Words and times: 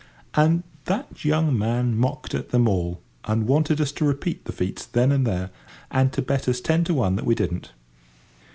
And 0.33 0.63
that 0.85 1.23
young 1.23 1.55
man 1.55 1.95
mocked 1.95 2.33
at 2.33 2.49
them 2.49 2.67
all, 2.67 3.01
and 3.25 3.45
wanted 3.45 3.79
us 3.79 3.91
to 3.91 4.03
repeat 4.03 4.45
the 4.45 4.51
feats 4.51 4.83
then 4.83 5.11
and 5.11 5.27
there, 5.27 5.51
and 5.91 6.11
to 6.13 6.23
bet 6.23 6.47
us 6.49 6.59
ten 6.59 6.83
to 6.85 6.93
one 6.95 7.17
that 7.17 7.25
we 7.27 7.35
didn't. 7.35 7.69